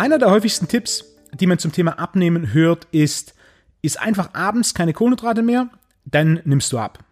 [0.00, 3.34] Einer der häufigsten Tipps, die man zum Thema Abnehmen hört, ist,
[3.82, 5.68] ist einfach abends keine Kohlenhydrate mehr,
[6.06, 7.04] dann nimmst du ab.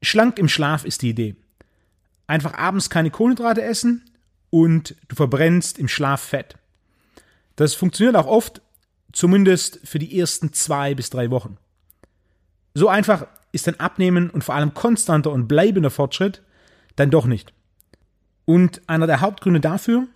[0.00, 1.34] Schlank im Schlaf ist die Idee.
[2.28, 4.08] Einfach abends keine Kohlenhydrate essen
[4.50, 6.54] und du verbrennst im Schlaf Fett.
[7.56, 8.62] Das funktioniert auch oft,
[9.12, 11.56] zumindest für die ersten zwei bis drei Wochen.
[12.74, 16.44] So einfach ist ein Abnehmen und vor allem konstanter und bleibender Fortschritt
[16.94, 17.52] dann doch nicht.
[18.44, 20.06] Und einer der Hauptgründe dafür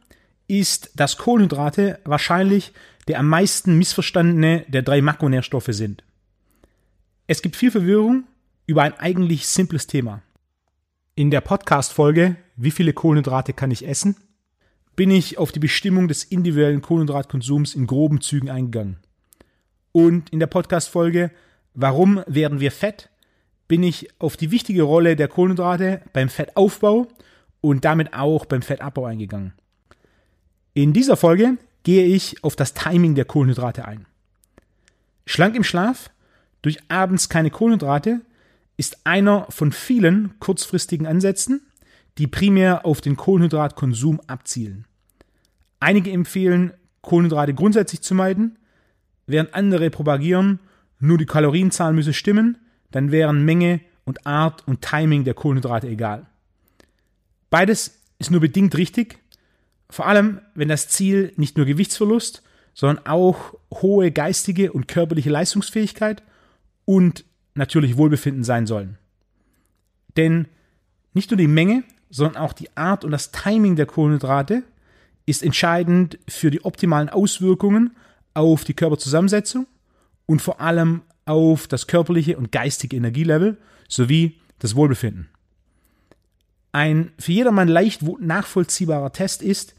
[0.60, 2.72] ist, dass Kohlenhydrate wahrscheinlich
[3.08, 6.04] der am meisten missverstandene der drei Makronährstoffe sind.
[7.26, 8.24] Es gibt viel Verwirrung
[8.66, 10.22] über ein eigentlich simples Thema.
[11.14, 14.16] In der Podcast-Folge Wie viele Kohlenhydrate kann ich essen?
[14.94, 18.98] bin ich auf die Bestimmung des individuellen Kohlenhydratkonsums in groben Zügen eingegangen.
[19.92, 21.30] Und in der Podcast-Folge
[21.74, 23.08] Warum werden wir fett?
[23.68, 27.08] bin ich auf die wichtige Rolle der Kohlenhydrate beim Fettaufbau
[27.62, 29.54] und damit auch beim Fettabbau eingegangen.
[30.74, 34.06] In dieser Folge gehe ich auf das Timing der Kohlenhydrate ein.
[35.26, 36.10] Schlank im Schlaf,
[36.62, 38.22] durch abends keine Kohlenhydrate,
[38.78, 41.60] ist einer von vielen kurzfristigen Ansätzen,
[42.16, 44.86] die primär auf den Kohlenhydratkonsum abzielen.
[45.78, 48.58] Einige empfehlen, Kohlenhydrate grundsätzlich zu meiden,
[49.26, 50.58] während andere propagieren,
[50.98, 52.56] nur die Kalorienzahl müsse stimmen,
[52.92, 56.26] dann wären Menge und Art und Timing der Kohlenhydrate egal.
[57.50, 59.18] Beides ist nur bedingt richtig,
[59.92, 66.22] vor allem wenn das Ziel nicht nur Gewichtsverlust, sondern auch hohe geistige und körperliche Leistungsfähigkeit
[66.86, 68.96] und natürlich Wohlbefinden sein sollen.
[70.16, 70.48] Denn
[71.12, 74.62] nicht nur die Menge, sondern auch die Art und das Timing der Kohlenhydrate
[75.26, 77.94] ist entscheidend für die optimalen Auswirkungen
[78.32, 79.66] auf die Körperzusammensetzung
[80.24, 85.28] und vor allem auf das körperliche und geistige Energielevel sowie das Wohlbefinden.
[86.72, 89.74] Ein für jedermann leicht nachvollziehbarer Test ist,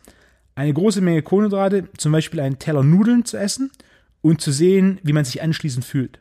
[0.56, 3.72] eine große Menge Kohlenhydrate, zum Beispiel einen Teller Nudeln zu essen
[4.22, 6.19] und zu sehen, wie man sich anschließend fühlt.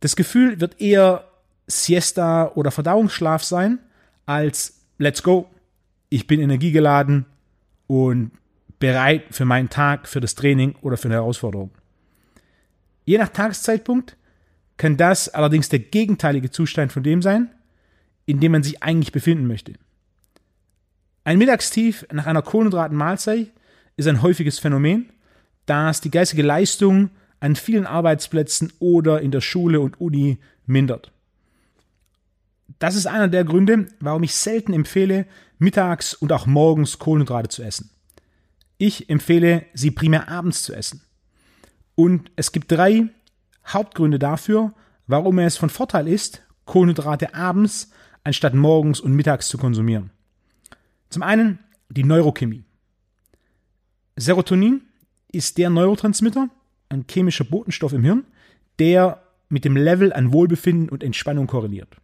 [0.00, 1.24] Das Gefühl wird eher
[1.66, 3.78] Siesta oder Verdauungsschlaf sein,
[4.26, 5.48] als Let's go,
[6.08, 7.26] ich bin energiegeladen
[7.86, 8.32] und
[8.78, 11.70] bereit für meinen Tag, für das Training oder für eine Herausforderung.
[13.04, 14.16] Je nach Tageszeitpunkt
[14.76, 17.50] kann das allerdings der gegenteilige Zustand von dem sein,
[18.26, 19.74] in dem man sich eigentlich befinden möchte.
[21.28, 23.52] Ein Mittagstief nach einer Kohlenhydratenmahlzeit
[23.98, 25.10] ist ein häufiges Phänomen,
[25.66, 31.12] da es die geistige Leistung an vielen Arbeitsplätzen oder in der Schule und Uni mindert.
[32.78, 35.26] Das ist einer der Gründe, warum ich selten empfehle,
[35.58, 37.90] mittags und auch morgens Kohlenhydrate zu essen.
[38.78, 41.02] Ich empfehle, sie primär abends zu essen.
[41.94, 43.04] Und es gibt drei
[43.66, 44.72] Hauptgründe dafür,
[45.06, 47.90] warum es von Vorteil ist, Kohlenhydrate abends
[48.24, 50.10] anstatt morgens und mittags zu konsumieren.
[51.10, 51.58] Zum einen
[51.88, 52.64] die Neurochemie.
[54.16, 54.82] Serotonin
[55.30, 56.48] ist der Neurotransmitter,
[56.88, 58.24] ein chemischer Botenstoff im Hirn,
[58.78, 61.96] der mit dem Level an Wohlbefinden und Entspannung korreliert.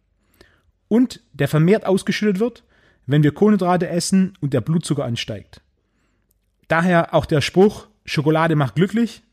[0.87, 2.63] Und der vermehrt ausgeschüttet wird,
[3.05, 5.61] wenn wir Kohlenhydrate essen und der Blutzucker ansteigt.
[6.67, 9.23] Daher auch der Spruch, Schokolade macht glücklich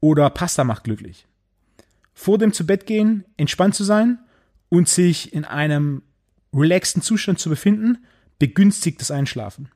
[0.00, 1.26] oder Pasta macht glücklich.
[2.12, 4.18] Vor dem Zubettgehen entspannt zu sein
[4.68, 6.02] und sich in einem
[6.52, 8.04] relaxten Zustand zu befinden,
[8.44, 9.70] begünstigt das Einschlafen.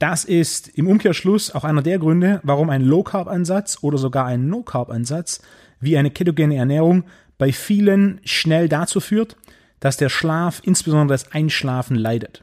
[0.00, 5.40] Das ist im Umkehrschluss auch einer der Gründe, warum ein Low-Carb-Ansatz oder sogar ein No-Carb-Ansatz
[5.78, 7.04] wie eine ketogene Ernährung
[7.38, 9.36] bei vielen schnell dazu führt,
[9.78, 12.42] dass der Schlaf, insbesondere das Einschlafen, leidet.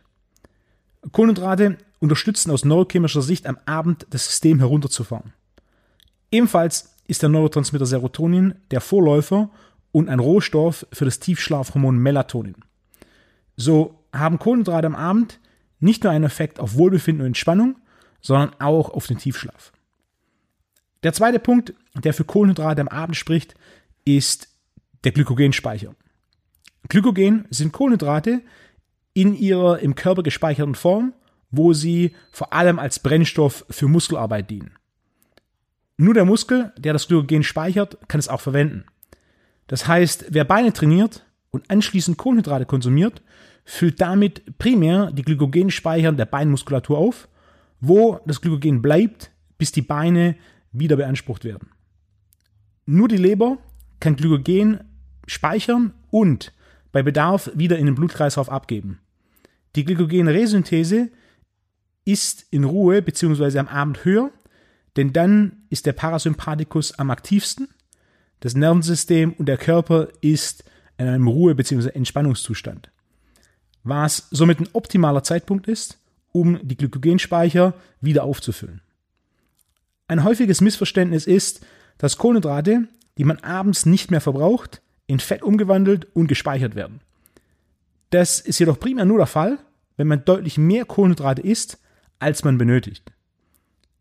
[1.12, 5.34] Kohlenhydrate unterstützen aus neurochemischer Sicht am Abend das System herunterzufahren.
[6.32, 9.50] Ebenfalls ist der Neurotransmitter Serotonin der Vorläufer
[9.92, 12.56] und ein Rohstoff für das Tiefschlafhormon Melatonin.
[13.58, 15.40] So haben Kohlenhydrate am Abend
[15.80, 17.78] nicht nur einen Effekt auf Wohlbefinden und Entspannung,
[18.22, 19.72] sondern auch auf den Tiefschlaf.
[21.04, 23.56] Der zweite Punkt, der für Kohlenhydrate am Abend spricht,
[24.06, 24.50] ist
[25.04, 25.96] der Glykogenspeicher.
[26.90, 28.42] Glykogen sind Kohlenhydrate
[29.14, 31.14] in ihrer im Körper gespeicherten Form,
[31.50, 34.72] wo sie vor allem als Brennstoff für Muskelarbeit dienen.
[35.98, 38.86] Nur der Muskel, der das Glykogen speichert, kann es auch verwenden.
[39.68, 43.22] Das heißt, wer Beine trainiert und anschließend Kohlenhydrate konsumiert,
[43.64, 47.28] füllt damit primär die Glykogenspeicher der Beinmuskulatur auf,
[47.80, 50.36] wo das Glykogen bleibt, bis die Beine
[50.72, 51.70] wieder beansprucht werden.
[52.86, 53.58] Nur die Leber
[54.00, 54.82] kann Glykogen
[55.28, 56.54] speichern und
[56.92, 59.00] bei Bedarf wieder in den Blutkreislauf abgeben.
[59.76, 61.10] Die Glykogenresynthese
[62.04, 63.60] ist in Ruhe bzw.
[63.60, 64.32] am Abend höher,
[64.98, 67.70] denn dann ist der Parasympathikus am aktivsten,
[68.42, 70.66] das Nervensystem und der Körper ist
[70.98, 71.90] in einem Ruhe- bzw.
[71.90, 72.91] Entspannungszustand.
[73.84, 75.98] Was somit ein optimaler Zeitpunkt ist,
[76.32, 78.82] um die Glykogenspeicher wieder aufzufüllen.
[80.08, 81.66] Ein häufiges Missverständnis ist,
[81.98, 82.88] dass Kohlenhydrate,
[83.18, 87.02] die man abends nicht mehr verbraucht, in Fett umgewandelt und gespeichert werden.
[88.10, 89.58] Das ist jedoch primär nur der Fall,
[89.98, 91.80] wenn man deutlich mehr Kohlenhydrate isst,
[92.20, 93.12] als man benötigt.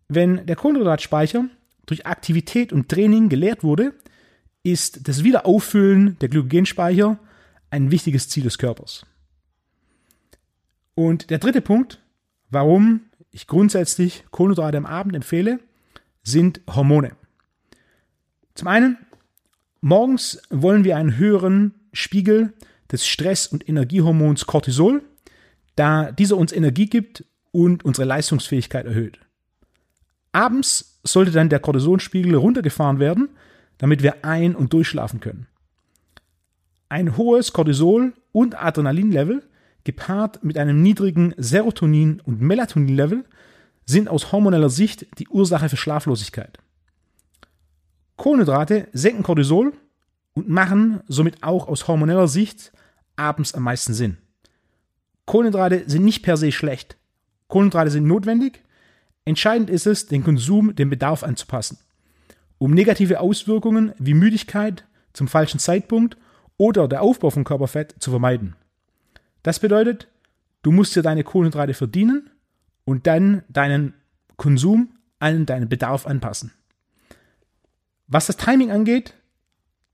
[0.09, 1.47] Wenn der Kohlenhydratspeicher
[1.87, 3.93] durch Aktivität und Training geleert wurde,
[4.62, 7.19] ist das Wiederauffüllen der Glykogenspeicher
[7.71, 9.06] ein wichtiges Ziel des Körpers.
[10.95, 12.01] Und der dritte Punkt,
[12.51, 15.61] warum ich grundsätzlich Kohlenhydrate am Abend empfehle,
[16.23, 17.13] sind Hormone.
[18.55, 18.99] Zum einen,
[19.81, 22.53] morgens wollen wir einen höheren Spiegel
[22.91, 25.03] des Stress- und Energiehormons Cortisol,
[25.77, 29.21] da dieser uns Energie gibt und unsere Leistungsfähigkeit erhöht.
[30.33, 33.31] Abends sollte dann der Cortisolspiegel runtergefahren werden,
[33.79, 35.47] damit wir ein- und durchschlafen können.
[36.89, 39.43] Ein hohes Cortisol- und Adrenalinlevel
[39.85, 43.25] gepaart mit einem niedrigen Serotonin- und Melatoninlevel
[43.87, 46.59] sind aus hormoneller Sicht die Ursache für Schlaflosigkeit.
[48.17, 49.73] Kohlenhydrate senken Cortisol
[50.35, 52.73] und machen somit auch aus hormoneller Sicht
[53.17, 54.19] abends am meisten Sinn.
[55.25, 56.97] Kohlenhydrate sind nicht per se schlecht.
[57.49, 58.62] Kohlenhydrate sind notwendig.
[59.25, 61.79] Entscheidend ist es, den Konsum dem Bedarf anzupassen,
[62.59, 66.17] um negative Auswirkungen wie Müdigkeit zum falschen Zeitpunkt
[66.56, 68.55] oder der Aufbau von Körperfett zu vermeiden.
[69.43, 70.09] Das bedeutet,
[70.63, 72.31] du musst dir deine Kohlenhydrate verdienen
[72.85, 73.95] und dann deinen
[74.37, 76.53] Konsum an deinen Bedarf anpassen.
[78.07, 79.15] Was das Timing angeht,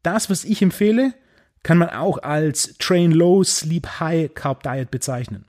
[0.02, 1.14] das, was ich empfehle,
[1.62, 5.44] kann man auch als Train Low, Sleep High Carb Diet bezeichnen.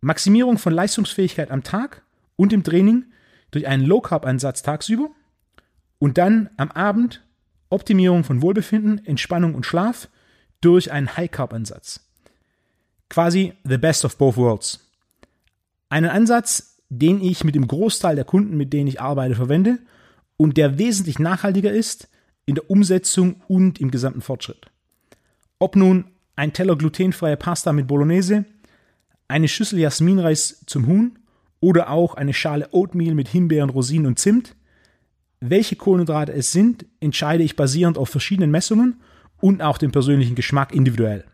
[0.00, 2.02] Maximierung von Leistungsfähigkeit am Tag
[2.36, 3.06] und im Training
[3.50, 5.10] durch einen Low Carb Ansatz tagsüber
[5.98, 7.24] und dann am Abend
[7.70, 10.08] Optimierung von Wohlbefinden, Entspannung und Schlaf
[10.60, 12.07] durch einen High Carb Ansatz.
[13.08, 14.80] Quasi the best of both worlds.
[15.88, 19.78] Einen Ansatz, den ich mit dem Großteil der Kunden, mit denen ich arbeite, verwende
[20.36, 22.08] und der wesentlich nachhaltiger ist
[22.46, 24.70] in der Umsetzung und im gesamten Fortschritt.
[25.58, 26.04] Ob nun
[26.36, 28.44] ein Teller glutenfreie Pasta mit Bolognese,
[29.26, 31.18] eine Schüssel Jasminreis zum Huhn
[31.60, 34.54] oder auch eine Schale Oatmeal mit Himbeeren, Rosinen und Zimt,
[35.40, 39.00] welche Kohlenhydrate es sind, entscheide ich basierend auf verschiedenen Messungen
[39.40, 41.24] und auch dem persönlichen Geschmack individuell.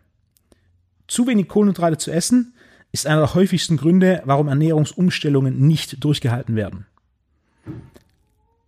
[1.07, 2.55] Zu wenig Kohlenhydrate zu essen
[2.93, 6.87] ist einer der häufigsten Gründe, warum Ernährungsumstellungen nicht durchgehalten werden.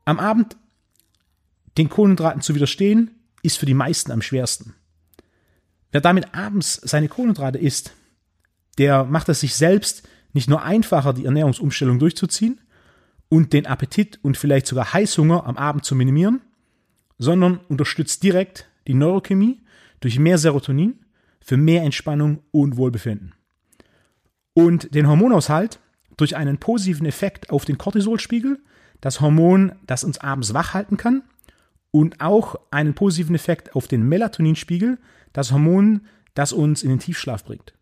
[0.04, 0.56] Am Abend
[1.78, 3.10] den Kohlenhydraten zu widerstehen,
[3.42, 4.74] ist für die meisten am schwersten.
[5.92, 7.92] Wer damit abends seine Kohlenhydrate isst,
[8.78, 12.60] der macht es sich selbst nicht nur einfacher, die Ernährungsumstellung durchzuziehen
[13.28, 16.42] und den Appetit und vielleicht sogar Heißhunger am Abend zu minimieren,
[17.18, 19.62] sondern unterstützt direkt die Neurochemie
[20.00, 20.98] durch mehr Serotonin
[21.46, 23.32] für mehr Entspannung und Wohlbefinden.
[24.52, 25.78] Und den Hormonaushalt
[26.16, 28.58] durch einen positiven Effekt auf den Cortisolspiegel,
[29.00, 31.22] das Hormon, das uns abends wach halten kann,
[31.92, 34.98] und auch einen positiven Effekt auf den Melatoninspiegel,
[35.32, 37.74] das Hormon, das uns in den Tiefschlaf bringt.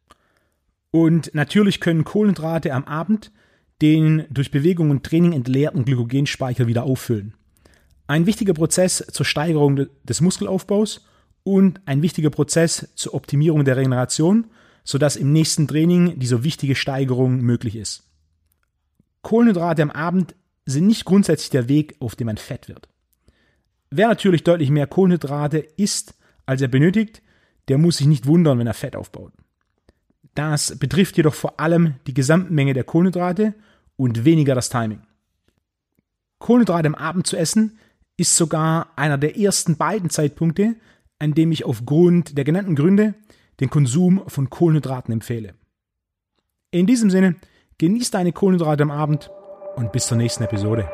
[0.90, 3.32] Und natürlich können Kohlenhydrate am Abend
[3.80, 7.34] den durch Bewegung und Training entleerten Glykogenspeicher wieder auffüllen.
[8.06, 11.06] Ein wichtiger Prozess zur Steigerung des Muskelaufbaus
[11.44, 14.46] und ein wichtiger Prozess zur Optimierung der Regeneration,
[14.82, 18.02] sodass im nächsten Training diese wichtige Steigerung möglich ist.
[19.22, 20.34] Kohlenhydrate am Abend
[20.66, 22.88] sind nicht grundsätzlich der Weg, auf dem man fett wird.
[23.90, 26.14] Wer natürlich deutlich mehr Kohlenhydrate isst,
[26.46, 27.22] als er benötigt,
[27.68, 29.32] der muss sich nicht wundern, wenn er Fett aufbaut.
[30.34, 33.54] Das betrifft jedoch vor allem die Gesamtmenge der Kohlenhydrate
[33.96, 35.00] und weniger das Timing.
[36.38, 37.78] Kohlenhydrate am Abend zu essen
[38.16, 40.76] ist sogar einer der ersten beiden Zeitpunkte,
[41.18, 43.14] an dem ich aufgrund der genannten Gründe
[43.60, 45.54] den Konsum von Kohlenhydraten empfehle.
[46.70, 47.36] In diesem Sinne,
[47.78, 49.30] genieß deine Kohlenhydrate am Abend
[49.76, 50.88] und bis zur nächsten Episode.